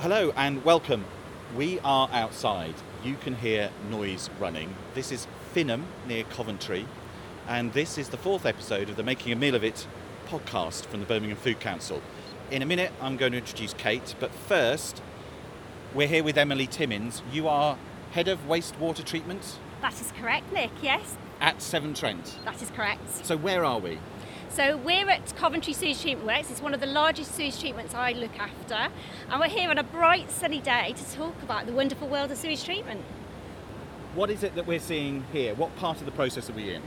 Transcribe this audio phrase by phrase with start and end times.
[0.00, 1.04] Hello and welcome.
[1.54, 2.74] We are outside.
[3.04, 4.74] You can hear noise running.
[4.94, 6.86] This is Finham near Coventry,
[7.46, 9.86] and this is the fourth episode of the Making a Meal of It
[10.26, 12.00] podcast from the Birmingham Food Council.
[12.50, 15.02] In a minute, I'm going to introduce Kate, but first,
[15.94, 17.22] we're here with Emily Timmins.
[17.30, 17.76] You are
[18.12, 22.38] head of wastewater treatment That is correct, Nick, yes, at Severn Trent.
[22.46, 23.26] that is correct.
[23.26, 23.98] So, where are we?
[24.52, 26.50] So we're at Coventry Sewage Treatment Works.
[26.50, 28.92] It's one of the largest sewage treatments I look after.
[29.28, 32.36] And we're here on a bright sunny day to talk about the wonderful world of
[32.36, 33.02] sewage treatment.
[34.16, 35.54] What is it that we're seeing here?
[35.54, 36.82] What part of the process are we in?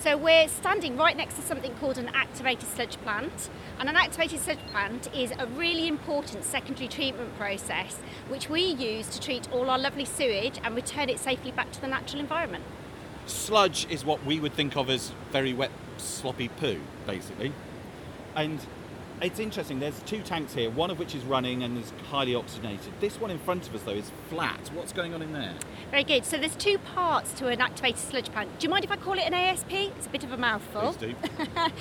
[0.00, 3.50] So we're standing right next to something called an activated sludge plant.
[3.78, 9.06] And an activated sludge plant is a really important secondary treatment process which we use
[9.10, 12.64] to treat all our lovely sewage and return it safely back to the natural environment.
[13.26, 17.52] Sludge is what we would think of as very wet, sloppy poo, basically.
[18.34, 18.60] And
[19.22, 22.92] it's interesting, there's two tanks here, one of which is running and is highly oxygenated.
[23.00, 24.70] This one in front of us, though, is flat.
[24.74, 25.54] What's going on in there?
[25.90, 26.24] Very good.
[26.24, 28.58] So there's two parts to an activated sludge plant.
[28.58, 29.72] Do you mind if I call it an ASP?
[29.72, 30.92] It's a bit of a mouthful.
[30.92, 31.14] Please do.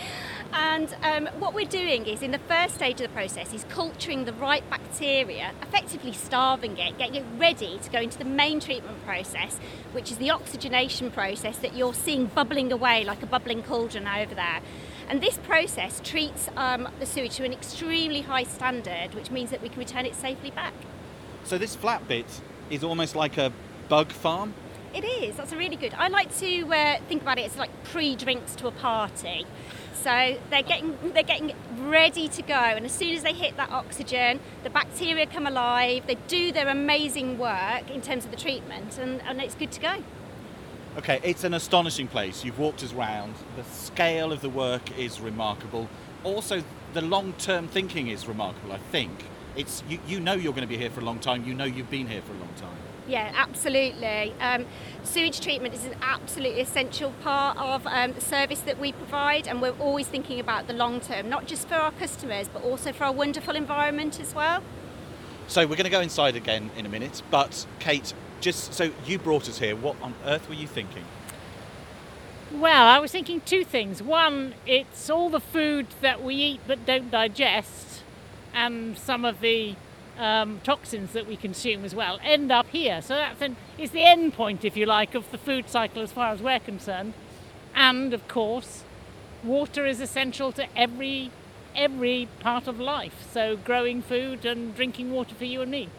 [0.54, 4.24] And um, what we're doing is, in the first stage of the process, is culturing
[4.24, 9.04] the right bacteria, effectively starving it, getting it ready to go into the main treatment
[9.06, 9.60] process,
[9.92, 14.34] which is the oxygenation process that you're seeing bubbling away like a bubbling cauldron over
[14.34, 14.62] there.
[15.08, 19.62] And this process treats um, the sewage to an extremely high standard, which means that
[19.62, 20.74] we can return it safely back.
[21.44, 22.26] So this flat bit
[22.70, 23.52] is almost like a
[23.88, 24.54] bug farm.
[24.94, 25.36] It is.
[25.36, 25.94] That's a really good.
[25.94, 29.46] I like to uh, think about it as like pre-drinks to a party.
[29.94, 33.72] So they're getting they're getting ready to go, and as soon as they hit that
[33.72, 36.06] oxygen, the bacteria come alive.
[36.06, 39.82] They do their amazing work in terms of the treatment, and, and it's good to
[39.82, 39.96] go.
[40.98, 42.46] Okay, it's an astonishing place.
[42.46, 43.36] You've walked us round.
[43.58, 45.90] The scale of the work is remarkable.
[46.24, 48.72] Also, the long-term thinking is remarkable.
[48.72, 49.12] I think
[49.58, 51.44] it's you, you know you're going to be here for a long time.
[51.46, 52.78] You know you've been here for a long time.
[53.10, 54.34] Yeah, absolutely.
[54.40, 54.66] Um,
[55.04, 59.62] sewage treatment is an absolutely essential part of um, the service that we provide, and
[59.62, 63.04] we're always thinking about the long term, not just for our customers, but also for
[63.04, 64.64] our wonderful environment as well.
[65.48, 67.22] So we're going to go inside again in a minute.
[67.30, 71.04] But Kate, just so you brought us here, what on earth were you thinking?
[72.52, 74.02] Well, I was thinking two things.
[74.02, 78.04] One, it's all the food that we eat but don't digest,
[78.54, 79.76] and some of the
[80.18, 83.02] um, toxins that we consume as well end up here.
[83.02, 86.12] So that's an, it's the end point, if you like, of the food cycle as
[86.12, 87.14] far as we're concerned.
[87.74, 88.84] And of course,
[89.44, 91.32] water is essential to every
[91.76, 93.28] every part of life.
[93.32, 95.90] So growing food and drinking water for you and me.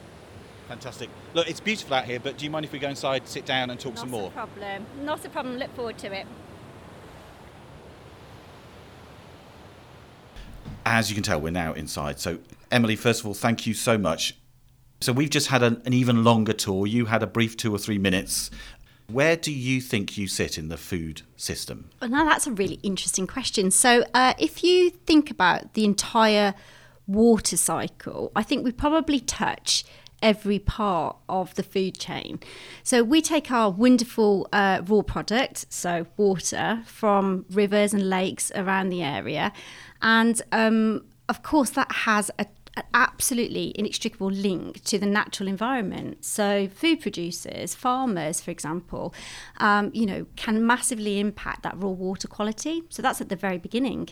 [0.68, 1.08] Fantastic.
[1.34, 3.70] Look, it's beautiful out here, but do you mind if we go inside, sit down,
[3.70, 4.30] and talk Not some a more?
[4.30, 4.86] problem.
[5.02, 5.56] Not a problem.
[5.58, 6.26] Look forward to it.
[10.84, 12.18] As you can tell, we're now inside.
[12.18, 12.38] So,
[12.70, 14.36] Emily, first of all, thank you so much.
[15.00, 16.86] So, we've just had an, an even longer tour.
[16.86, 18.50] You had a brief two or three minutes.
[19.08, 21.90] Where do you think you sit in the food system?
[22.00, 23.70] Well, now that's a really interesting question.
[23.70, 26.54] So, uh, if you think about the entire
[27.06, 29.84] water cycle, I think we probably touch
[30.22, 32.40] every part of the food chain.
[32.82, 38.88] So, we take our wonderful uh, raw product, so water, from rivers and lakes around
[38.88, 39.52] the area,
[40.02, 42.46] and um, of course, that has a
[42.76, 46.24] an absolutely inextricable link to the natural environment.
[46.24, 49.14] So, food producers, farmers, for example,
[49.58, 52.82] um, you know, can massively impact that raw water quality.
[52.90, 54.10] So that's at the very beginning,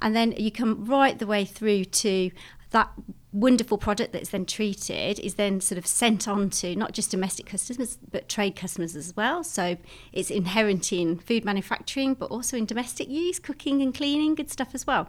[0.00, 2.30] and then you come right the way through to
[2.70, 2.90] that
[3.32, 7.46] wonderful product that's then treated is then sort of sent on to not just domestic
[7.46, 9.44] customers but trade customers as well.
[9.44, 9.76] So
[10.12, 14.74] it's inherent in food manufacturing but also in domestic use cooking and cleaning good stuff
[14.74, 15.08] as well.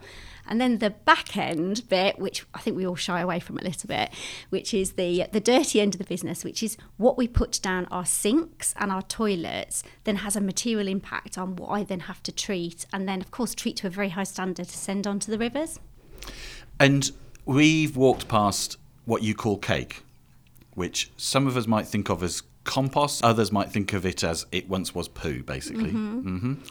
[0.50, 3.62] And then the back end bit which i think we all shy away from a
[3.62, 4.12] little bit
[4.50, 7.86] which is the the dirty end of the business which is what we put down
[7.92, 12.24] our sinks and our toilets then has a material impact on what i then have
[12.24, 15.20] to treat and then of course treat to a very high standard to send on
[15.20, 15.80] to the rivers.
[16.80, 17.12] And
[17.48, 20.04] we've walked past what you call cake,
[20.76, 24.46] which some of us might think of as compost, others might think of it as
[24.52, 25.90] it once was poo, basically.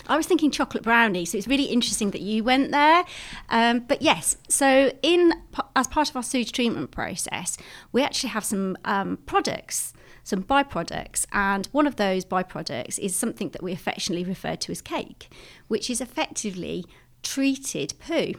[0.07, 3.05] I was thinking chocolate brownie, so it's really interesting that you went there.
[3.49, 5.33] Um, but yes, so in
[5.75, 7.57] as part of our sewage treatment process,
[7.93, 13.49] we actually have some um, products, some byproducts, and one of those byproducts is something
[13.51, 15.31] that we affectionately refer to as cake,
[15.69, 16.85] which is effectively
[17.23, 18.35] treated poo.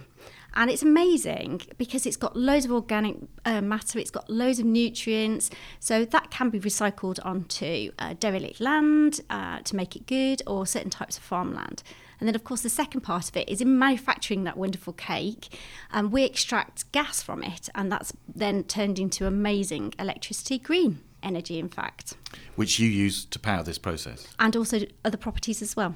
[0.58, 3.16] And it's amazing because it's got loads of organic
[3.46, 5.52] uh, matter, it's got loads of nutrients.
[5.80, 10.66] So that can be recycled onto uh, derelict land uh, to make it good or
[10.66, 11.84] certain types of farmland.
[12.20, 15.56] And then, of course, the second part of it is in manufacturing that wonderful cake,
[15.92, 21.60] um, we extract gas from it, and that's then turned into amazing electricity, green energy,
[21.60, 22.16] in fact,
[22.56, 24.28] Which you use to power this process.
[24.40, 25.96] and also other properties as well.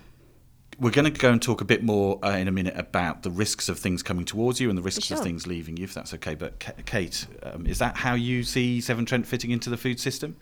[0.81, 3.29] We're going to go and talk a bit more uh, in a minute about the
[3.29, 5.17] risks of things coming towards you and the risks sure.
[5.17, 6.33] of things leaving you, if that's okay.
[6.33, 9.99] But Ka- Kate, um, is that how you see Severn Trent fitting into the food
[9.99, 10.35] system?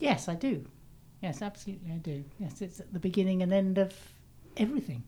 [0.00, 0.66] Yes, I do.
[1.22, 2.24] Yes, absolutely, I do.
[2.40, 3.94] Yes, it's at the beginning and end of
[4.56, 5.04] everything.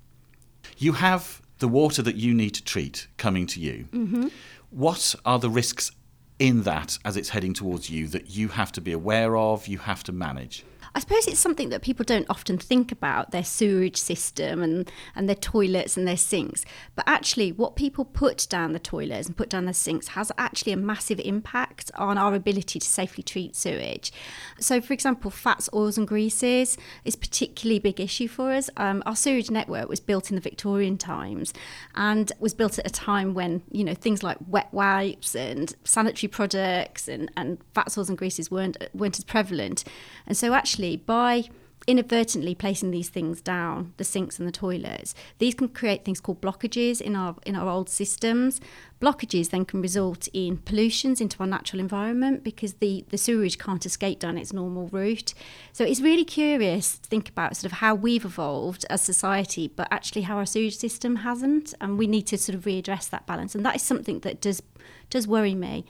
[0.78, 3.88] You have the water that you need to treat coming to you.
[3.90, 4.28] Mm-hmm.
[4.70, 5.90] What are the risks
[6.38, 9.78] in that as it's heading towards you that you have to be aware of, you
[9.78, 10.64] have to manage?
[10.94, 15.26] I suppose it's something that people don't often think about their sewage system and, and
[15.26, 16.66] their toilets and their sinks.
[16.94, 20.72] But actually, what people put down the toilets and put down the sinks has actually
[20.72, 24.12] a massive impact on our ability to safely treat sewage.
[24.60, 28.68] So, for example, fats, oils, and greases is particularly big issue for us.
[28.76, 31.54] Um, our sewage network was built in the Victorian times
[31.94, 36.28] and was built at a time when you know things like wet wipes and sanitary
[36.28, 39.84] products and, and fats, oils, and greases weren't weren't as prevalent.
[40.26, 41.44] And so, actually, by
[41.86, 46.40] inadvertently placing these things down the sinks and the toilets these can create things called
[46.40, 48.60] blockages in our in our old systems.
[49.00, 53.84] Blockages then can result in pollutions into our natural environment because the the sewage can't
[53.84, 55.34] escape down its normal route.
[55.72, 59.88] So it's really curious to think about sort of how we've evolved as society but
[59.90, 63.54] actually how our sewage system hasn't and we need to sort of readdress that balance.
[63.54, 64.62] And that is something that does
[65.10, 65.84] does worry me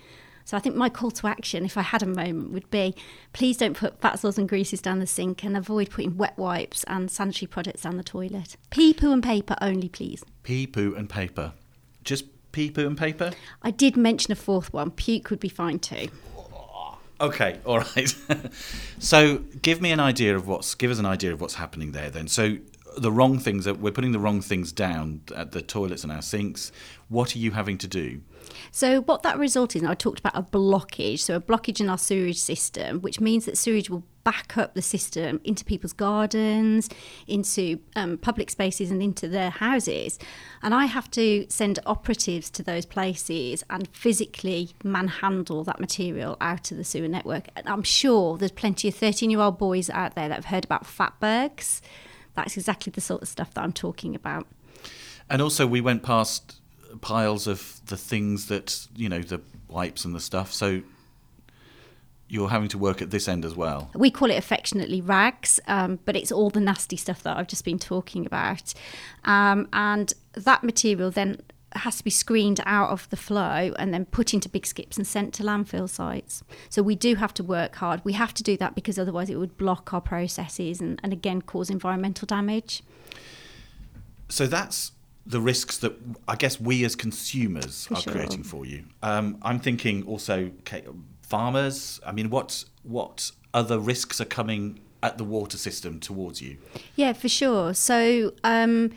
[0.45, 2.95] so I think my call to action, if I had a moment, would be
[3.33, 6.85] please don't put fats, oils and greases down the sink and avoid putting wet wipes
[6.85, 8.57] and sanitary products down the toilet.
[8.71, 10.25] Pee, poo and paper only, please.
[10.43, 11.53] Pee, poo, and paper.
[12.05, 13.33] Just pee, poo, and paper?
[13.63, 14.91] I did mention a fourth one.
[14.91, 16.09] Puke would be fine too.
[17.21, 18.15] Okay, all right.
[18.99, 22.11] so give me an idea of what's give us an idea of what's happening there
[22.11, 22.29] then.
[22.29, 22.59] So
[22.97, 26.23] the wrong things that we're putting the wrong things down at the toilets and our
[26.23, 26.73] sinks.
[27.09, 28.21] What are you having to do?
[28.71, 31.21] So what that resulted in, I talked about a blockage.
[31.21, 34.83] So a blockage in our sewage system, which means that sewage will back up the
[34.83, 36.89] system into people's gardens,
[37.27, 40.19] into um, public spaces, and into their houses.
[40.63, 46.71] And I have to send operatives to those places and physically manhandle that material out
[46.71, 47.49] of the sewer network.
[47.57, 50.65] And I'm sure there's plenty of 13 year old boys out there that have heard
[50.65, 51.81] about fatbergs.
[52.35, 54.47] That's exactly the sort of stuff that I'm talking about.
[55.29, 56.62] And also, we went past
[57.01, 60.53] piles of the things that you know, the wipes and the stuff.
[60.53, 60.83] So
[62.29, 63.91] you're having to work at this end as well.
[63.95, 67.63] We call it affectionately rags, um, but it's all the nasty stuff that I've just
[67.63, 68.73] been talking about.
[69.25, 71.43] Um, and that material then
[71.75, 75.07] has to be screened out of the flow and then put into big skips and
[75.07, 76.43] sent to landfill sites.
[76.71, 78.01] So we do have to work hard.
[78.03, 81.43] We have to do that because otherwise it would block our processes and, and again
[81.43, 82.83] cause environmental damage.
[84.31, 84.93] So that's
[85.25, 85.93] the risks that
[86.27, 88.13] I guess we as consumers For are sure.
[88.13, 88.85] creating for you.
[89.03, 90.51] Um, I'm thinking also
[91.23, 92.01] farmers.
[92.05, 96.59] I mean, what what other risks are coming at the water system towards you?
[96.97, 97.75] Yeah, for sure.
[97.75, 98.91] So um,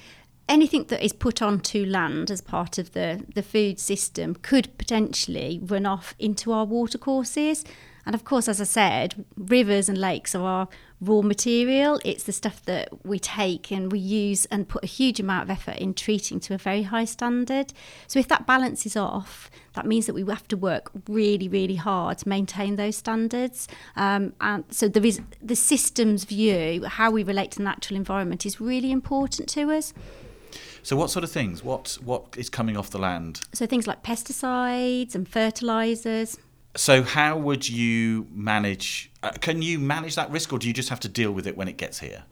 [0.47, 5.59] anything that is put onto land as part of the, the food system could potentially
[5.63, 7.63] run off into our watercourses.
[8.05, 10.67] And of course, as I said, rivers and lakes are our
[11.01, 11.99] raw material.
[12.05, 15.49] It's the stuff that we take and we use and put a huge amount of
[15.49, 17.73] effort in treating to a very high standard.
[18.07, 21.75] So if that balance is off, that means that we have to work really, really
[21.75, 23.67] hard to maintain those standards.
[23.95, 28.45] Um, and so there is the systems view, how we relate to the natural environment,
[28.45, 29.93] is really important to us.
[30.85, 31.63] So what sort of things?
[31.63, 33.41] What what is coming off the land?
[33.53, 36.37] So things like pesticides and fertilizers.
[36.75, 39.11] So how would you manage?
[39.23, 41.55] Uh, can you manage that risk, or do you just have to deal with it
[41.55, 42.23] when it gets here?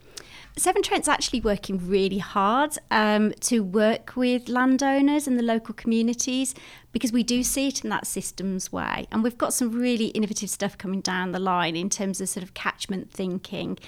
[0.56, 6.54] Severn Trent's actually working really hard um, to work with landowners and the local communities
[6.92, 9.08] because we do see it in that systems way.
[9.10, 12.44] And we've got some really innovative stuff coming down the line in terms of sort
[12.44, 13.78] of catchment thinking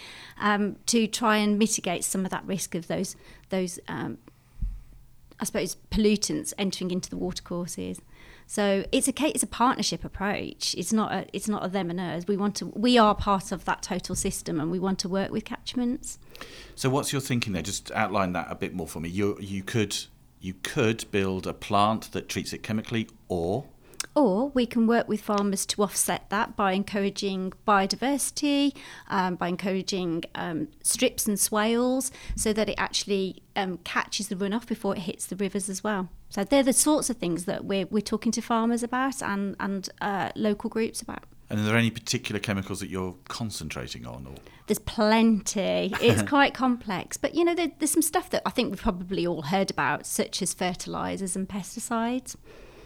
[0.41, 3.15] um, to try and mitigate some of that risk of those
[3.51, 4.19] those um,
[5.39, 8.01] I suppose pollutants entering into the watercourses.
[8.47, 10.75] So it's a it's a partnership approach.
[10.79, 12.27] It's not a it's not a them and us.
[12.29, 15.31] We want to we are part of that total system and we want to work
[15.31, 16.19] with catchments.
[16.75, 17.63] So what's your thinking there?
[17.63, 19.09] Just outline that a bit more for me.
[19.09, 19.97] You you could
[20.41, 23.65] you could build a plant that treats it chemically, or
[24.15, 28.77] Or we can work with farmers to offset that by encouraging biodiversity,
[29.09, 34.67] um, by encouraging um, strips and swales so that it actually um, catches the runoff
[34.67, 36.09] before it hits the rivers as well.
[36.29, 39.89] So they're the sorts of things that we're, we're talking to farmers about and, and
[40.01, 41.25] uh, local groups about.
[41.49, 44.27] And are there any particular chemicals that you're concentrating on?
[44.27, 44.35] Or?
[44.67, 45.95] There's plenty.
[46.01, 47.17] It's quite complex.
[47.17, 50.07] But, you know, there, there's some stuff that I think we've probably all heard about,
[50.07, 52.35] such as fertilisers and pesticides.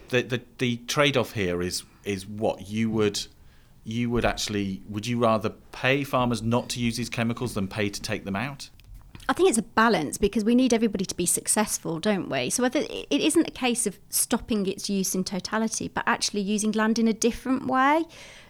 [0.09, 3.27] The, the, the trade-off here is is what you would
[3.83, 7.89] you would actually would you rather pay farmers not to use these chemicals than pay
[7.89, 8.69] to take them out?
[9.29, 12.49] I think it's a balance because we need everybody to be successful, don't we?
[12.49, 16.71] So whether it isn't a case of stopping its use in totality, but actually using
[16.71, 18.03] land in a different way.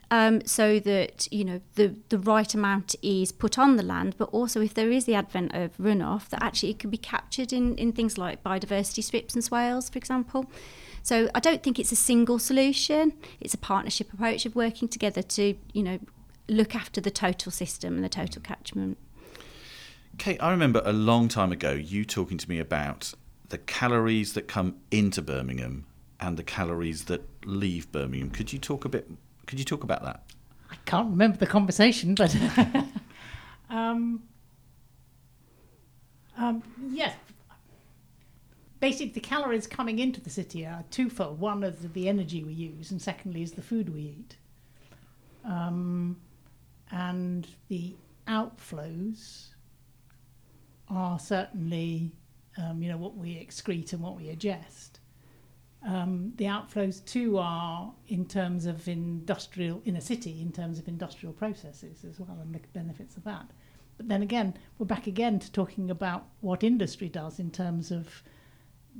[0.09, 4.27] Um, so that you know the the right amount is put on the land, but
[4.33, 7.77] also if there is the advent of runoff, that actually it could be captured in,
[7.77, 10.47] in things like biodiversity strips and swales, for example.
[11.01, 13.13] So I don't think it's a single solution.
[13.39, 15.99] It's a partnership approach of working together to you know
[16.49, 18.97] look after the total system and the total catchment.
[20.21, 23.11] Kate, I remember a long time ago you talking to me about
[23.49, 25.87] the calories that come into Birmingham
[26.19, 28.29] and the calories that leave Birmingham.
[28.29, 29.09] Could you talk a bit
[29.47, 30.23] could you talk about that?
[30.69, 32.37] I can't remember the conversation, but
[33.71, 34.21] um,
[36.37, 36.61] um,
[36.91, 37.15] yes.
[38.79, 41.39] Basically, the calories coming into the city are twofold.
[41.39, 44.37] One is the energy we use, and secondly is the food we eat.
[45.43, 46.17] Um,
[46.91, 47.95] and the
[48.27, 49.47] outflows
[50.91, 52.11] are certainly,
[52.57, 54.99] um, you know, what we excrete and what we ingest.
[55.87, 60.87] Um, the outflows too are in terms of industrial in a city, in terms of
[60.87, 63.49] industrial processes as well, and the benefits of that.
[63.97, 68.21] But then again, we're back again to talking about what industry does in terms of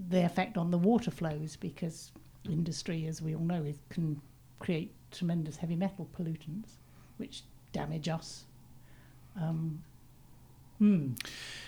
[0.09, 2.11] the effect on the water flows, because
[2.49, 4.19] industry, as we all know, is, can
[4.59, 6.77] create tremendous heavy metal pollutants,
[7.17, 7.43] which
[7.73, 8.45] damage us.
[9.39, 9.83] Um,
[10.81, 11.13] hmm.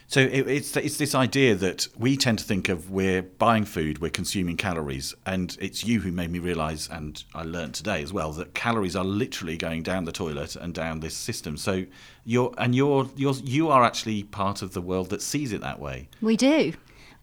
[0.07, 3.99] So it, it's it's this idea that we tend to think of we're buying food,
[3.99, 8.13] we're consuming calories, and it's you who made me realise, and I learned today as
[8.13, 11.57] well, that calories are literally going down the toilet and down this system.
[11.57, 11.85] So
[12.25, 15.79] you're and you're you're you are actually part of the world that sees it that
[15.79, 16.09] way.
[16.21, 16.73] We do.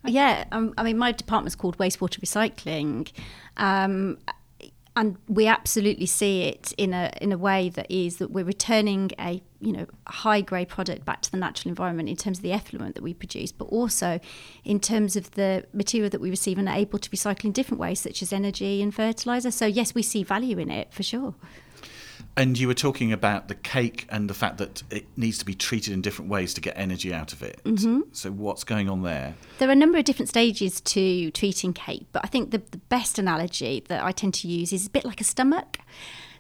[0.05, 3.13] Yeah, um, I mean, my department's called wastewater recycling,
[3.59, 4.19] um,
[4.97, 9.11] and we absolutely see it in a in a way that is that we're returning
[9.19, 12.53] a you know high grade product back to the natural environment in terms of the
[12.53, 14.21] effluent that we produce, but also
[14.65, 17.81] in terms of the material that we receive and are able to recycle in different
[17.81, 19.51] ways, such as energy and fertilizer.
[19.51, 21.35] So yes, we see value in it for sure.
[22.37, 25.55] And you were talking about the cake and the fact that it needs to be
[25.55, 27.61] treated in different ways to get energy out of it.
[27.65, 28.01] Mm-hmm.
[28.13, 29.35] So, what's going on there?
[29.59, 32.79] There are a number of different stages to treating cake, but I think the, the
[32.79, 35.79] best analogy that I tend to use is a bit like a stomach.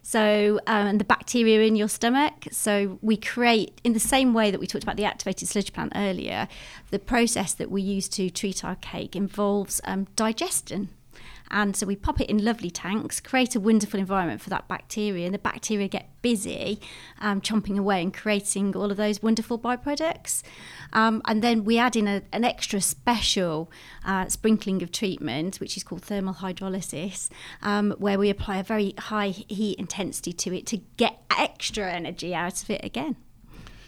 [0.02, 2.48] So, um, the bacteria in your stomach.
[2.50, 5.92] So, we create, in the same way that we talked about the activated sludge plant
[5.94, 6.48] earlier,
[6.90, 10.88] the process that we use to treat our cake involves um, digestion.
[11.50, 15.24] And so we pop it in lovely tanks, create a wonderful environment for that bacteria,
[15.26, 16.80] and the bacteria get busy
[17.20, 20.42] um, chomping away and creating all of those wonderful byproducts.
[20.92, 23.70] Um, and then we add in a, an extra special
[24.04, 27.28] uh, sprinkling of treatment, which is called thermal hydrolysis,
[27.62, 32.34] um, where we apply a very high heat intensity to it to get extra energy
[32.34, 33.16] out of it again.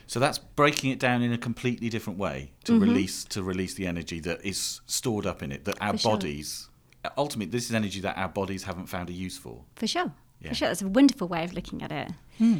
[0.06, 2.82] So that's breaking it down in a completely different way to mm-hmm.
[2.82, 6.68] release to release the energy that is stored up in it that our bodies
[7.16, 9.64] ultimately, this is energy that our bodies haven't found a use for.
[9.76, 10.12] For sure.
[10.40, 10.50] Yeah.
[10.50, 10.68] For sure.
[10.68, 12.08] That's a wonderful way of looking at it.
[12.38, 12.58] Hmm.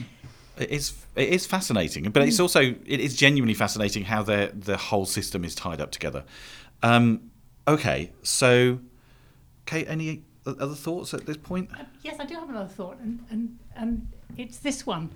[0.59, 2.43] It is it is fascinating, but it's hmm.
[2.43, 6.25] also it is genuinely fascinating how the the whole system is tied up together.
[6.83, 7.31] Um,
[7.67, 8.81] okay, so
[9.65, 11.71] Kate, any other thoughts at this point?
[11.79, 15.11] Uh, yes, I do have another thought, and and and it's this one.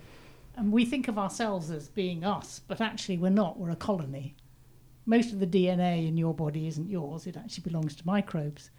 [0.56, 3.59] And we think of ourselves as being us, but actually we're not.
[3.59, 4.35] We're a colony.
[5.04, 8.71] Most of the DNA in your body isn't yours; it actually belongs to microbes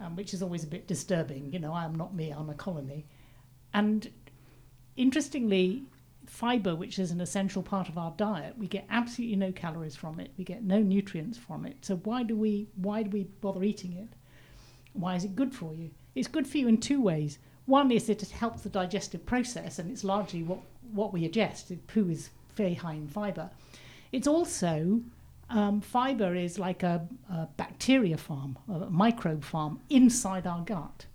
[0.00, 1.52] um, which is always a bit disturbing.
[1.52, 3.06] You know, I am not me, I'm a colony.
[3.74, 4.10] And
[4.96, 5.84] interestingly,
[6.26, 10.20] fibre, which is an essential part of our diet, we get absolutely no calories from
[10.20, 10.30] it.
[10.36, 11.76] We get no nutrients from it.
[11.82, 14.08] So why do we why do we bother eating it?
[14.92, 15.90] Why is it good for you?
[16.14, 17.38] It's good for you in two ways.
[17.66, 20.60] One is that it helps the digestive process, and it's largely what,
[20.92, 21.76] what we ingest.
[21.86, 23.50] Poo is very high in fibre.
[24.10, 25.02] It's also
[25.50, 31.06] um, fiber is like a, a, bacteria farm, a microbe farm inside our gut.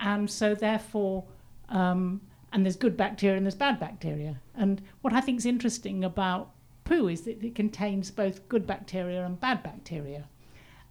[0.00, 1.24] And so, therefore,
[1.68, 2.20] um,
[2.52, 4.40] and there's good bacteria and there's bad bacteria.
[4.54, 6.50] And what I think is interesting about
[6.84, 10.24] poo is that it contains both good bacteria and bad bacteria.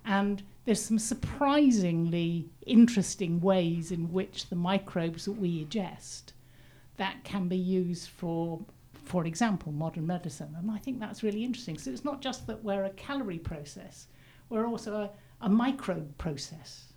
[0.06, 6.32] And there's some surprisingly interesting ways in which the microbes that we ingest
[6.98, 8.62] that can be used for
[9.10, 10.56] for example, modern medicine.
[10.56, 11.80] And I think that's really interesting.
[11.80, 14.08] So it's not just that we're a calorie process,
[14.50, 15.10] we're also a,
[15.42, 16.94] a microbe process.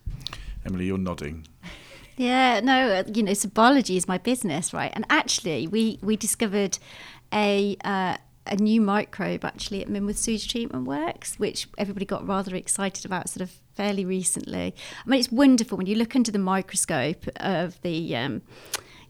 [0.66, 1.46] Emily, you're nodding.
[2.18, 4.92] Yeah, no, uh, you know, so biology is my business, right?
[4.94, 6.78] And actually, we we discovered
[7.32, 12.54] a uh, a new microbe actually at Minworth Sewage Treatment Works, which everybody got rather
[12.54, 14.74] excited about, sort of fairly recently.
[15.04, 18.14] I mean, it's wonderful when you look under the microscope of the.
[18.14, 18.42] Um,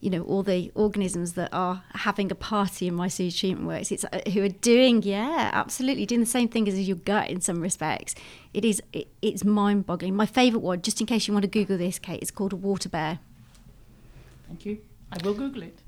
[0.02, 3.90] you know all the organisms that are having a party in my sewage treatment works
[3.90, 7.40] it's uh, who are doing yeah absolutely doing the same thing as your gut in
[7.40, 8.14] some respects
[8.52, 11.48] it is it, it's mind boggling my favorite one just in case you want to
[11.48, 13.20] google this kate it's called a water bear
[14.52, 14.78] Thank you.
[15.10, 15.78] I will Google it.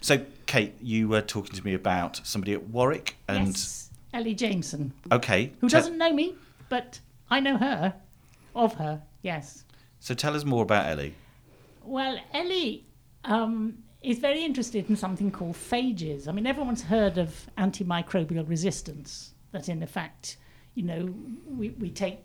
[0.00, 4.92] So, Kate, you were talking to me about somebody at Warwick, and yes, Ellie Jameson,
[5.10, 6.36] okay, who te- doesn't know me,
[6.68, 7.94] but I know her,
[8.54, 9.02] of her.
[9.22, 9.64] Yes.
[9.98, 11.16] so tell us more about Ellie.
[11.82, 12.84] Well, Ellie
[13.24, 16.28] um, is very interested in something called phages.
[16.28, 20.38] I mean, everyone's heard of antimicrobial resistance, that in effect,
[20.74, 21.14] you know,
[21.46, 22.20] we, we take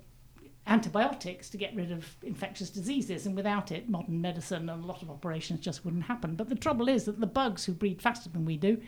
[0.66, 5.01] antibiotics to get rid of infectious diseases, and without it, modern medicine and a lot
[5.01, 6.36] of operations just wouldn't happen.
[6.36, 8.82] But the trouble is that the bugs who breed faster than we do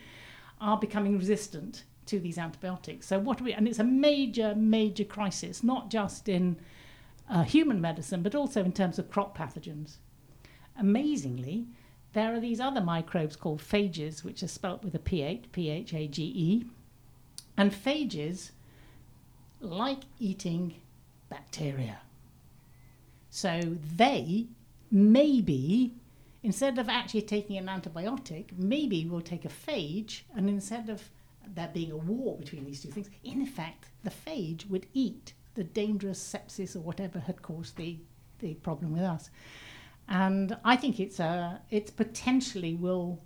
[0.60, 3.08] are becoming resistant to these antibiotics.
[3.08, 6.58] So, what we, and it's a major, major crisis, not just in
[7.30, 9.98] uh, human medicine, but also in terms of crop pathogens.
[10.78, 11.68] Amazingly,
[12.13, 15.94] there are these other microbes called phages, which are spelt with a ph, P H
[15.94, 16.66] A G E.
[17.58, 18.51] And phages
[19.60, 20.75] like eating
[21.30, 22.00] bacteria.
[23.30, 23.62] So
[23.96, 24.48] they
[24.92, 25.94] maybe,
[26.42, 31.04] instead of actually taking an antibiotic, maybe we'll take a phage, and instead of
[31.54, 35.63] there being a war between these two things, in effect, the phage would eat the
[35.63, 37.98] dangerous sepsis or whatever had caused the,
[38.39, 39.30] the problem with us.
[40.10, 43.22] And I think it's a, it's potentially will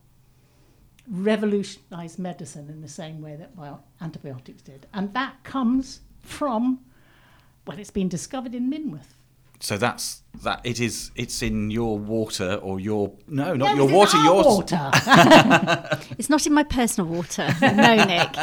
[1.09, 4.85] revolutionize medicine in the same way that well, antibiotics did.
[4.93, 6.79] And that comes from,
[7.65, 9.13] well, it's been discovered in Minworth.
[9.59, 10.59] So that's that.
[10.65, 11.11] It is.
[11.15, 14.27] It's in your water or your no, not No, your it's in water.
[14.27, 14.45] our Yours.
[14.45, 15.99] water.
[16.17, 17.47] It's not in my personal water.
[17.61, 18.35] No, Nick.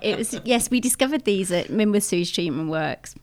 [0.00, 0.70] It was yes.
[0.70, 3.14] We discovered these at Minworth Sewage Treatment Works.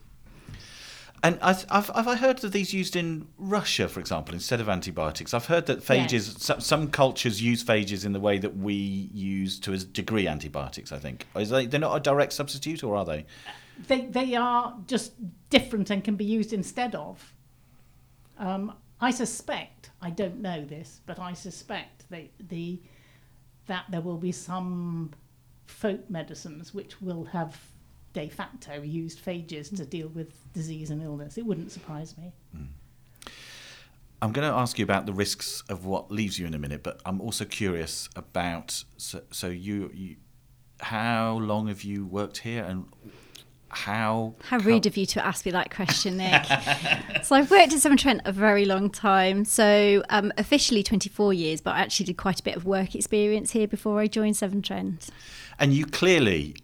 [1.25, 4.69] And I've, I've, have I heard of these used in Russia, for example, instead of
[4.69, 5.33] antibiotics?
[5.33, 6.43] I've heard that phages, Yes.
[6.43, 10.91] some, some cultures use phages in the way that we use to a degree antibiotics,
[10.91, 11.25] I think.
[11.35, 13.25] Is they, they're not a direct substitute, or are they?
[13.87, 15.13] they they are just
[15.49, 17.33] different and can be used instead of.
[18.37, 22.79] Um, I suspect I don't know this, but I suspect that the
[23.65, 25.09] that there will be some
[25.65, 27.59] folk medicines which will have
[28.15, 31.37] de facto used phages to deal with disease and illness.
[31.37, 32.31] It wouldn't surprise me.
[34.21, 36.81] I'm going to ask you about the risks of what leaves you in a minute,
[36.81, 40.15] but I'm also curious about so, so you, you
[40.79, 42.85] how long have you worked here and
[43.69, 46.45] how How rude of you to ask me that question, Nick.
[47.23, 49.43] so I've worked at Severn Trent a very long time.
[49.43, 53.51] So um, officially 24 years, but I actually did quite a bit of work experience
[53.51, 55.09] here before I joined Severn Trent.
[55.59, 56.55] And you clearly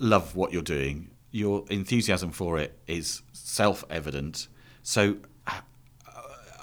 [0.00, 1.10] love what you're doing.
[1.30, 4.48] Your enthusiasm for it is self-evident.
[4.82, 5.60] So uh,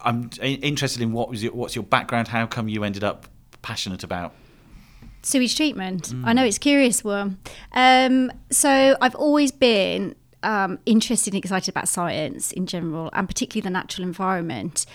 [0.04, 2.28] I'm interested in what was your, what's your background?
[2.28, 3.28] How come you ended up
[3.62, 4.34] passionate about?
[5.21, 6.13] Sewage treatment.
[6.23, 7.38] I know it's a curious one.
[7.71, 13.63] Um, so I've always been um, interested and excited about science in general, and particularly
[13.63, 14.86] the natural environment.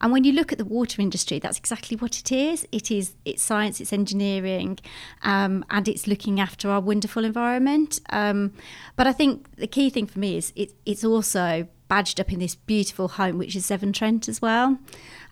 [0.00, 2.66] And when you look at the water industry, that's exactly what it is.
[2.72, 4.78] It is it's science, it's engineering,
[5.22, 8.00] um, and it's looking after our wonderful environment.
[8.10, 8.52] Um,
[8.96, 12.38] but I think the key thing for me is it, it's also badged up in
[12.38, 14.78] this beautiful home, which is Severn Trent as well.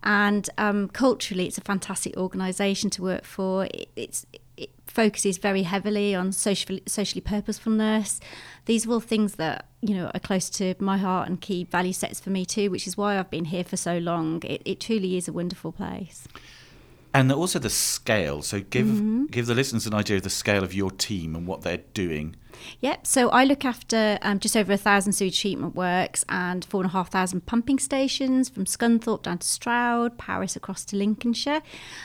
[0.02, 3.64] And um, culturally, it's a fantastic organisation to work for.
[3.66, 4.26] It, it's
[4.58, 8.20] it focuses very heavily on social, socially purposefulness.
[8.68, 11.94] These are all things that you know are close to my heart and key value
[11.94, 14.42] sets for me too, which is why I've been here for so long.
[14.44, 16.28] It, it truly is a wonderful place.
[17.14, 18.42] And also the scale.
[18.42, 21.62] So give give the listeners an idea of the scale of your team and what
[21.62, 22.36] they're doing.
[22.80, 23.06] Yep.
[23.06, 26.90] So I look after um, just over a thousand sewage treatment works and four and
[26.90, 31.62] a half thousand pumping stations from Scunthorpe down to Stroud, Powys across to Lincolnshire,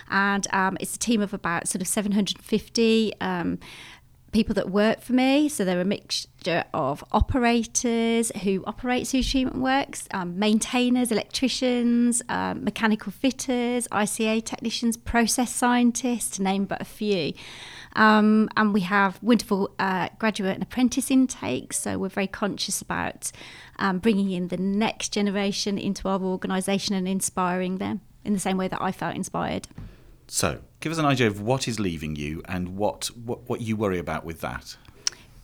[0.09, 3.13] and um, it's a team of about sort of 750.
[3.19, 3.59] Um,
[4.33, 5.47] people that work for me.
[5.47, 12.63] So they're a mixture of operators who operate sewage treatment works, um, maintainers, electricians, um,
[12.63, 17.33] mechanical fitters, ICA technicians, process scientists, to name but a few.
[17.95, 21.77] Um, and we have wonderful uh, graduate and apprentice intakes.
[21.77, 23.31] So we're very conscious about
[23.77, 28.57] um, bringing in the next generation into our organisation and inspiring them in the same
[28.57, 29.67] way that I felt inspired.
[30.27, 33.75] So give us an idea of what is leaving you and what what, what you
[33.75, 34.77] worry about with that.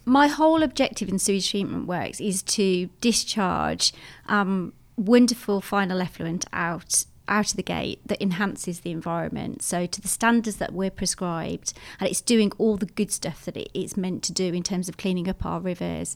[0.05, 3.93] My whole objective in sewage treatment works is to discharge
[4.27, 9.61] um, wonderful final effluent out out of the gate that enhances the environment.
[9.61, 13.55] So to the standards that we're prescribed, and it's doing all the good stuff that
[13.55, 16.15] it's meant to do in terms of cleaning up our rivers.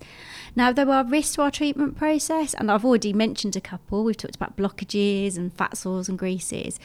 [0.55, 4.03] Now there are risks to our treatment process, and I've already mentioned a couple.
[4.03, 6.79] We've talked about blockages and fat soils and greases,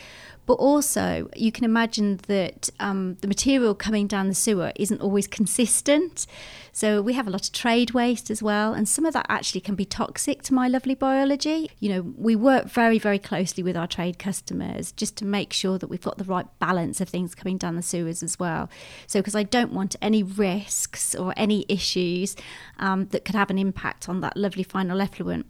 [0.48, 5.26] but also, you can imagine that um, the material coming down the sewer isn't always
[5.26, 6.26] consistent.
[6.72, 9.61] So we have a lot of trade waste as well, and some of that actually
[9.61, 11.70] can be toxic to my lovely biology.
[11.80, 15.76] You know, we work very, very closely with our trade customers just to make sure
[15.76, 18.70] that we've got the right balance of things coming down the sewers as well.
[19.06, 22.37] So, because I don't want any risks or any issues
[22.78, 25.44] um, that could have an impact on that lovely final effluent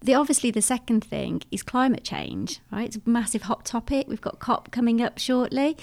[0.00, 4.20] the obviously the second thing is climate change right it's a massive hot topic we've
[4.20, 5.76] got cop coming up shortly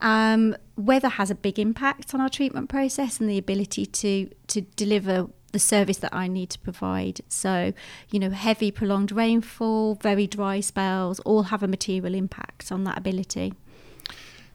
[0.00, 4.62] um, weather has a big impact on our treatment process and the ability to to
[4.76, 7.20] deliver the service that I need to provide.
[7.28, 7.72] So,
[8.10, 12.98] you know, heavy prolonged rainfall, very dry spells, all have a material impact on that
[12.98, 13.54] ability.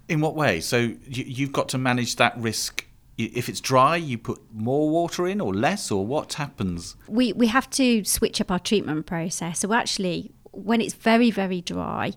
[0.10, 0.60] In what way?
[0.60, 2.87] So you, have got to manage that risk
[3.18, 6.96] if it's dry, you put more water in or less, or what happens?
[7.08, 9.60] We, we have to switch up our treatment process.
[9.60, 12.14] So, actually, when it's very, very dry,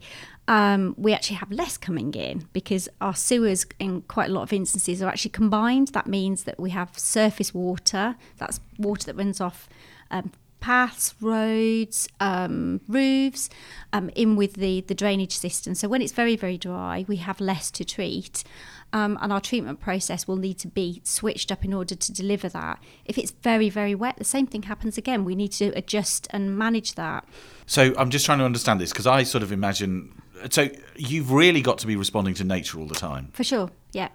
[0.49, 4.53] um, we actually have less coming in because our sewers, in quite a lot of
[4.53, 5.89] instances, are actually combined.
[5.89, 9.69] That means that we have surface water, that's water that runs off
[10.11, 13.49] um, paths, roads, um, roofs,
[13.93, 15.75] um, in with the, the drainage system.
[15.75, 18.45] So when it's very, very dry, we have less to treat.
[18.93, 22.49] Um, and our treatment process will need to be switched up in order to deliver
[22.49, 22.83] that.
[23.05, 25.25] If it's very, very wet, the same thing happens again.
[25.25, 27.25] We need to adjust and manage that.
[27.67, 30.21] So I'm just trying to understand this because I sort of imagine.
[30.51, 33.29] So you've really got to be responding to nature all the time.
[33.33, 34.09] For sure, yeah.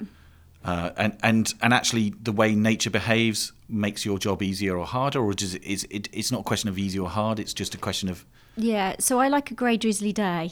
[0.65, 5.19] Uh, and and and actually, the way nature behaves makes your job easier or harder,
[5.19, 6.09] or does it, is it?
[6.11, 7.39] It's not a question of easy or hard.
[7.39, 8.25] It's just a question of.
[8.57, 8.95] Yeah.
[8.99, 10.51] So I like a grey drizzly day.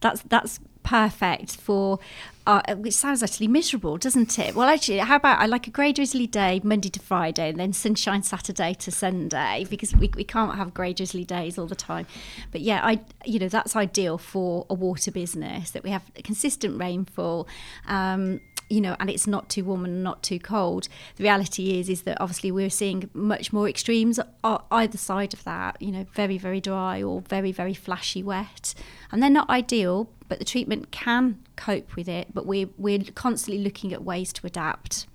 [0.00, 1.98] That's that's perfect for.
[2.46, 4.56] Uh, which sounds actually miserable, doesn't it?
[4.56, 7.72] Well, actually, how about I like a grey drizzly day, Monday to Friday, and then
[7.72, 12.06] sunshine Saturday to Sunday, because we, we can't have grey drizzly days all the time.
[12.50, 16.80] But yeah, I you know that's ideal for a water business that we have consistent
[16.80, 17.46] rainfall.
[17.86, 20.88] Um, you know, and it's not too warm and not too cold.
[21.16, 25.82] The reality is, is that obviously we're seeing much more extremes either side of that.
[25.82, 28.74] You know, very very dry or very very flashy wet,
[29.10, 30.08] and they're not ideal.
[30.28, 32.28] But the treatment can cope with it.
[32.32, 35.06] But we're we're constantly looking at ways to adapt.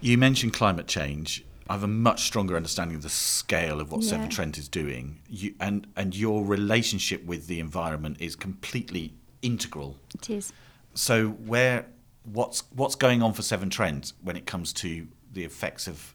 [0.00, 1.44] You mentioned climate change.
[1.68, 4.10] I have a much stronger understanding of the scale of what yeah.
[4.10, 5.20] Severn Trent is doing.
[5.28, 9.96] You, and and your relationship with the environment is completely integral.
[10.14, 10.52] It is.
[10.94, 11.86] So where
[12.24, 16.14] what's what's going on for Severn Trent when it comes to the effects of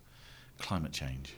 [0.57, 1.33] climate change?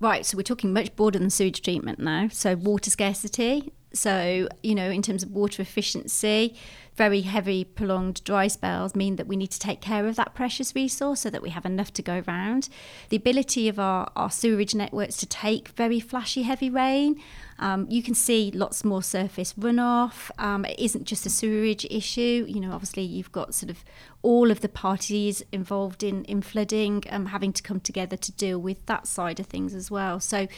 [0.00, 2.28] Right, so we're talking much broader than sewage treatment now.
[2.28, 3.72] So water scarcity.
[3.94, 6.56] So you know, in terms of water efficiency,
[6.98, 10.74] very heavy, prolonged dry spells mean that we need to take care of that precious
[10.74, 12.68] resource so that we have enough to go around.
[13.08, 17.22] The ability of our, our sewerage networks to take very flashy, heavy rain.
[17.60, 20.32] Um, you can see lots more surface runoff.
[20.38, 22.44] Um, it isn't just a sewerage issue.
[22.48, 23.84] You know, obviously, you've got sort of
[24.22, 28.58] all of the parties involved in, in flooding um, having to come together to deal
[28.58, 30.18] with that side of things as well.
[30.18, 30.48] So,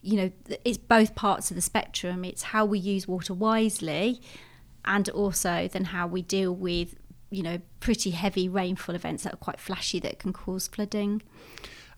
[0.00, 0.32] you know,
[0.64, 2.24] it's both parts of the spectrum.
[2.24, 4.20] It's how we use water wisely
[4.88, 6.96] and also then how we deal with
[7.30, 11.22] you know pretty heavy rainfall events that are quite flashy that can cause flooding.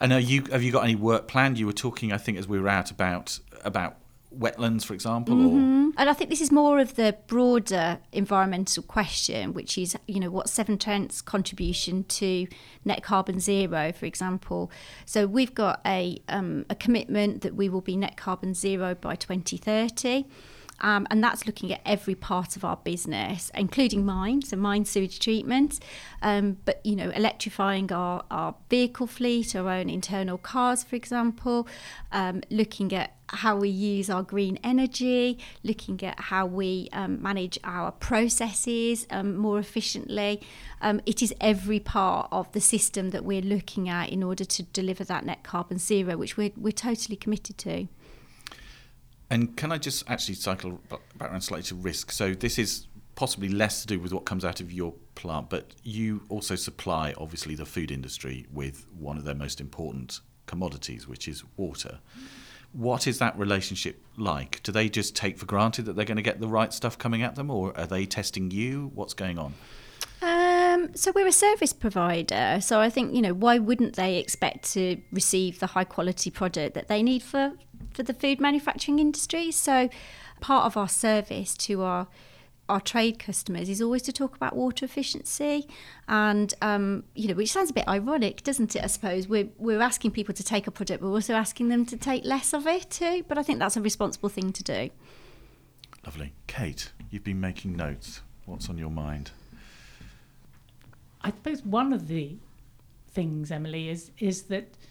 [0.00, 1.59] And are you have you got any work planned?
[1.59, 3.96] You were talking, I think, as we were out about about
[4.37, 5.88] wetlands, for example, mm-hmm.
[5.88, 5.92] or...
[5.98, 10.31] and I think this is more of the broader environmental question, which is you know
[10.31, 12.46] what's Severn Trent's contribution to
[12.85, 14.70] net carbon zero, for example.
[15.05, 19.14] So we've got a um, a commitment that we will be net carbon zero by
[19.14, 20.24] 2030.
[20.81, 25.19] Um, and that's looking at every part of our business, including mine, so mine sewage
[25.19, 25.81] treatment,
[26.23, 31.69] um, but you know, electrifying our, our vehicle fleet, our own internal cars, for example,
[32.12, 37.59] um, looking at how we use our green energy, looking at how we um, manage
[37.62, 40.40] our processes um, more efficiently.
[40.81, 44.62] Um, it is every part of the system that we're looking at in order to
[44.64, 47.87] deliver that net carbon zero, which we're, we're totally committed to.
[49.31, 52.11] And can I just actually cycle back around slightly to risk?
[52.11, 55.75] So this is possibly less to do with what comes out of your plant, but
[55.85, 61.29] you also supply, obviously, the food industry with one of their most important commodities, which
[61.29, 62.01] is water.
[62.73, 64.62] What is that relationship like?
[64.62, 67.23] Do they just take for granted that they're going to get the right stuff coming
[67.23, 68.90] at them, or are they testing you?
[68.95, 69.55] What's going on?
[70.23, 74.73] Um, so we're a service provider, so I think you know why wouldn't they expect
[74.73, 77.53] to receive the high quality product that they need for
[77.92, 79.50] for the food manufacturing industry?
[79.50, 79.88] So
[80.40, 82.07] part of our service to our
[82.68, 85.66] our trade customers is always to talk about water efficiency,
[86.07, 88.85] and um, you know, which sounds a bit ironic, doesn't it?
[88.85, 91.85] I suppose we're we're asking people to take a product, but we're also asking them
[91.87, 93.24] to take less of it too.
[93.26, 94.90] But I think that's a responsible thing to do.
[96.07, 96.92] Lovely, Kate.
[97.11, 98.20] You've been making notes.
[98.46, 99.33] What's on your mind?
[101.22, 102.37] I suppose one of the
[103.09, 104.89] things, Emily, is is that y-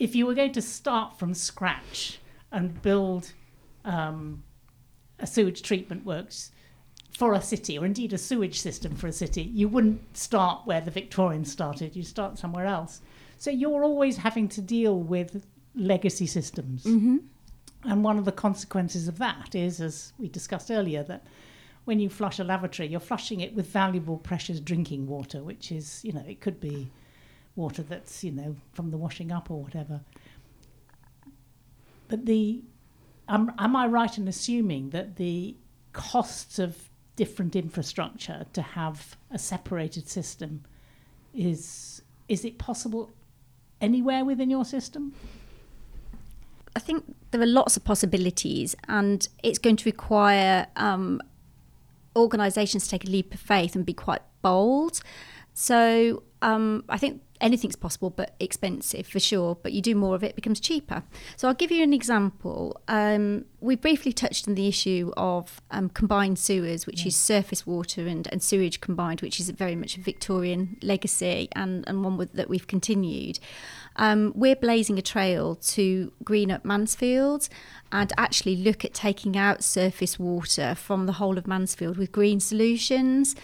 [0.00, 2.18] if you were going to start from scratch
[2.50, 3.32] and build
[3.84, 4.42] um,
[5.18, 6.50] a sewage treatment works
[7.16, 10.80] for a city, or indeed a sewage system for a city, you wouldn't start where
[10.80, 11.94] the Victorians started.
[11.94, 13.02] You start somewhere else.
[13.36, 16.86] So you're always having to deal with legacy systems.
[17.84, 21.26] And one of the consequences of that is, as we discussed earlier, that
[21.84, 26.00] when you flush a lavatory, you're flushing it with valuable, precious drinking water, which is,
[26.04, 26.90] you know, it could be
[27.56, 30.00] water that's, you know, from the washing up or whatever.
[32.08, 32.62] But the,
[33.28, 35.56] am, am I right in assuming that the
[35.92, 40.64] costs of different infrastructure to have a separated system
[41.34, 43.10] is, is it possible
[43.80, 45.14] anywhere within your system?
[46.74, 51.20] I think there are lots of possibilities, and it's going to require um,
[52.14, 55.00] organisations to take a leap of faith and be quite bold.
[55.52, 59.56] So um, I think anything's possible, but expensive for sure.
[59.62, 61.02] But you do more of it, it becomes cheaper.
[61.36, 62.80] So I'll give you an example.
[62.88, 68.06] Um, we briefly touched on the issue of um, combined sewers, which is surface water
[68.06, 72.32] and, and sewage combined, which is very much a Victorian legacy and, and one with,
[72.32, 73.38] that we've continued.
[73.96, 77.48] Um, we're blazing a trail to green up Mansfield
[77.92, 82.40] and actually look at taking out surface water from the whole of Mansfield with green
[82.40, 83.34] solutions,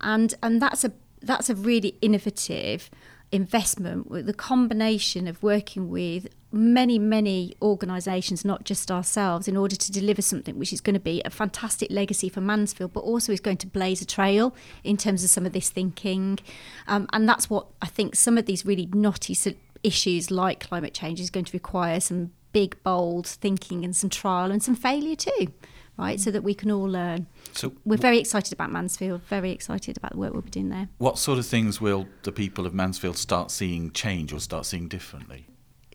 [0.00, 2.90] and and that's a that's a really innovative
[3.32, 9.74] investment with the combination of working with many many organisations not just ourselves in order
[9.74, 13.32] to deliver something which is going to be a fantastic legacy for mansfield but also
[13.32, 16.38] is going to blaze a trail in terms of some of this thinking.
[16.86, 19.36] Um, and that's what i think some of these really knotty
[19.82, 24.52] issues like climate change is going to require some big bold thinking and some trial
[24.52, 25.48] and some failure too
[25.96, 26.20] right?
[26.20, 30.12] So that we can all learn So, we're very excited about mansfield very excited about
[30.12, 33.16] the work we'll be doing there what sort of things will the people of Mansfield
[33.16, 35.46] start seeing change or start seeing differently?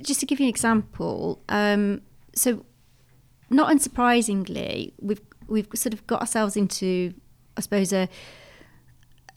[0.01, 2.01] just to give you an example, um,
[2.35, 2.65] so
[3.49, 7.13] not unsurprisingly, we've we've sort of got ourselves into,
[7.57, 8.07] I suppose, a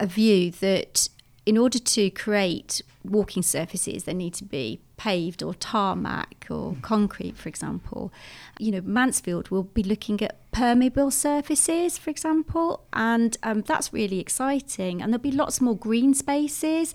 [0.00, 1.08] a view that
[1.44, 7.36] in order to create walking surfaces, they need to be paved or tarmac or concrete,
[7.36, 8.12] for example.
[8.60, 14.20] You know, Mansfield will be looking at permeable surfaces, for example, and um, that's really
[14.20, 15.02] exciting.
[15.02, 16.94] And there'll be lots more green spaces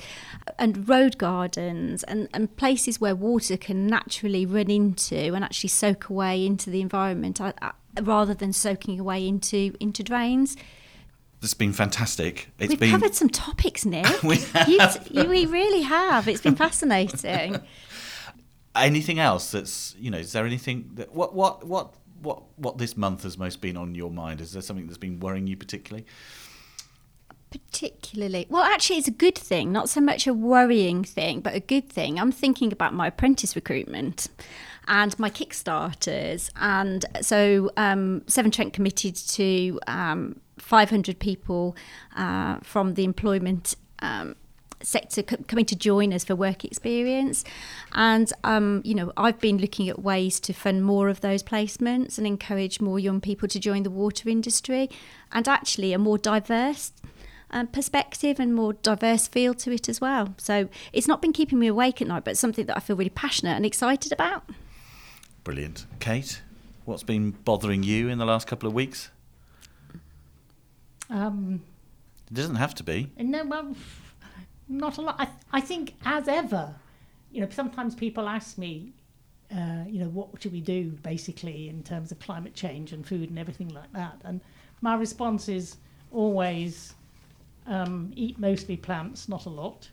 [0.58, 6.08] and road gardens and, and places where water can naturally run into and actually soak
[6.08, 10.56] away into the environment uh, uh, rather than soaking away into into drains.
[11.48, 12.50] This has been fantastic.
[12.60, 14.06] It's We've been covered some topics, Nick.
[14.22, 14.36] We
[14.68, 14.80] You,
[15.10, 16.28] you, we really have.
[16.28, 17.62] It's been fascinating.
[18.76, 20.18] anything else that's you know.
[20.18, 23.96] Is there anything that what what what what what this month has most been on
[23.96, 24.42] your mind?
[24.42, 26.06] Is there something that's been worrying you particularly?
[27.50, 31.62] Particularly, well, actually, it's a good thing, not so much a worrying thing, but a
[31.62, 32.20] good thing.
[32.20, 34.28] I'm thinking about my apprentice recruitment
[34.90, 36.50] and my Kickstarters.
[36.58, 41.76] And so, um, Severn Trent committed to um, 500 people
[42.16, 44.36] uh, from the employment um,
[44.82, 47.44] sector co- coming to join us for work experience.
[47.94, 52.18] And, um, you know, I've been looking at ways to fund more of those placements
[52.18, 54.90] and encourage more young people to join the water industry
[55.32, 56.92] and actually a more diverse
[57.52, 60.36] um, perspective and more diverse feel to it as well.
[60.38, 63.10] So it's not been keeping me awake at night, but something that I feel really
[63.10, 64.50] passionate and excited about.
[65.44, 66.42] Brilliant, Kate.
[66.86, 69.10] What's been bothering you in the last couple of weeks?
[71.10, 71.62] Um,
[72.30, 73.12] It doesn't have to be.
[73.18, 73.76] No, well,
[74.68, 75.16] not a lot.
[75.20, 76.76] I, I think, as ever,
[77.32, 78.94] you know, sometimes people ask me,
[79.56, 83.30] uh, you know, what should we do basically in terms of climate change and food
[83.30, 84.20] and everything like that.
[84.26, 84.42] And
[84.82, 85.78] my response is
[86.12, 86.94] always
[87.66, 89.90] um, eat mostly plants, not a lot.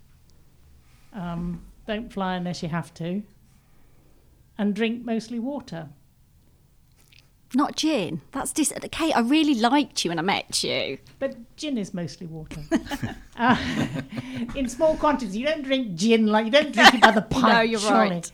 [1.13, 3.23] Um, don't fly unless you have to.
[4.59, 5.89] And drink mostly water.
[7.55, 8.21] Not gin.
[8.33, 9.17] That's dis- Kate.
[9.17, 10.99] I really liked you when I met you.
[11.19, 12.61] But gin is mostly water.
[13.37, 13.57] uh,
[14.55, 15.37] in small quantities.
[15.37, 17.47] You don't drink gin like you don't drink it by the pint.
[17.47, 18.11] No, you're surely.
[18.11, 18.33] right.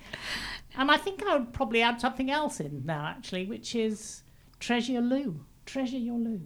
[0.76, 4.22] And I think I would probably add something else in now, actually, which is
[4.59, 5.44] treasure your loo.
[5.66, 6.40] Treasure your loo.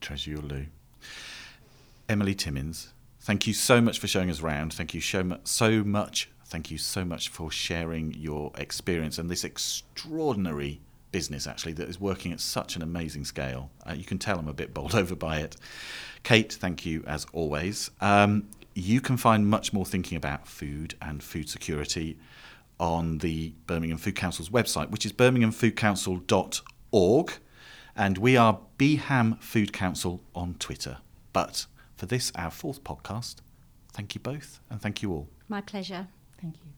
[0.00, 0.66] Treasure your loo.
[2.08, 4.74] Emily Timmins, thank you so much for showing us around.
[4.74, 6.30] Thank you so much, so much.
[6.46, 10.80] Thank you so much for sharing your experience and this extraordinary
[11.12, 13.70] business, actually, that is working at such an amazing scale.
[13.88, 15.56] Uh, you can tell I'm a bit bowled over by it.
[16.22, 17.90] Kate, thank you as always.
[18.00, 22.18] Um, you can find much more thinking about food and food security
[22.80, 27.32] on the Birmingham Food Council's website, which is birminghamfoodcouncil.org.
[27.94, 30.96] And we are BHAM Food Council on Twitter.
[31.32, 33.36] But for this, our fourth podcast,
[33.92, 35.28] thank you both and thank you all.
[35.48, 36.08] My pleasure.
[36.40, 36.71] Thank you.